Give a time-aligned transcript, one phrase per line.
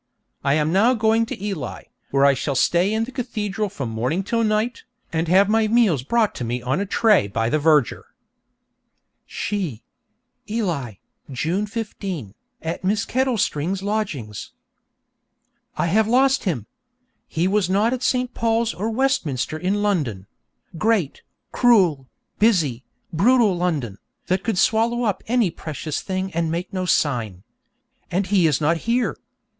[0.43, 4.23] I am now going to Ely, where I shall stay in the cathedral from morning
[4.23, 8.07] till night, and have my meals brought to me on a tray by the verger.
[9.27, 9.83] She
[10.49, 10.95] Ely,
[11.31, 12.33] June 15,
[12.63, 14.53] At Miss Kettlestring's lodgings.
[15.77, 16.65] I have lost him!
[17.27, 18.33] He was not at St.
[18.33, 20.25] Paul's or Westminster in London
[20.79, 21.21] great,
[21.51, 22.07] cruel,
[22.39, 22.83] busy,
[23.13, 27.43] brutal London, that could swallow up any precious thing and make no sign.
[28.09, 29.15] And he is not here!